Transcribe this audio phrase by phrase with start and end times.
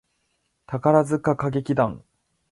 [0.65, 2.03] 宝塚歌劇団